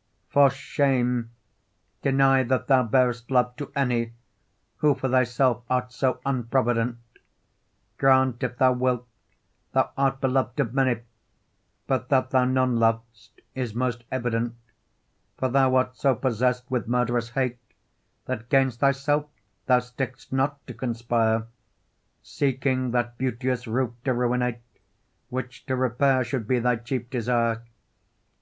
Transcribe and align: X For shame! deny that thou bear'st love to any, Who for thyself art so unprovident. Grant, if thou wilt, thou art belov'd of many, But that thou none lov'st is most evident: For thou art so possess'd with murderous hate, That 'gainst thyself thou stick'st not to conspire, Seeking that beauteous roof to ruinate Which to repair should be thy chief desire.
X 0.00 0.32
For 0.32 0.48
shame! 0.48 1.30
deny 2.00 2.42
that 2.44 2.68
thou 2.68 2.82
bear'st 2.82 3.30
love 3.30 3.54
to 3.56 3.70
any, 3.76 4.14
Who 4.76 4.94
for 4.94 5.10
thyself 5.10 5.62
art 5.68 5.92
so 5.92 6.20
unprovident. 6.24 6.96
Grant, 7.98 8.42
if 8.42 8.56
thou 8.56 8.72
wilt, 8.72 9.06
thou 9.72 9.90
art 9.98 10.22
belov'd 10.22 10.58
of 10.58 10.72
many, 10.72 11.02
But 11.86 12.08
that 12.08 12.30
thou 12.30 12.46
none 12.46 12.78
lov'st 12.78 13.42
is 13.54 13.74
most 13.74 14.04
evident: 14.10 14.56
For 15.36 15.50
thou 15.50 15.74
art 15.74 15.94
so 15.98 16.14
possess'd 16.14 16.64
with 16.70 16.88
murderous 16.88 17.28
hate, 17.32 17.58
That 18.24 18.48
'gainst 18.48 18.80
thyself 18.80 19.26
thou 19.66 19.80
stick'st 19.80 20.32
not 20.32 20.66
to 20.66 20.72
conspire, 20.72 21.46
Seeking 22.22 22.92
that 22.92 23.18
beauteous 23.18 23.66
roof 23.66 23.90
to 24.04 24.14
ruinate 24.14 24.62
Which 25.28 25.66
to 25.66 25.76
repair 25.76 26.24
should 26.24 26.48
be 26.48 26.58
thy 26.58 26.76
chief 26.76 27.10
desire. 27.10 27.62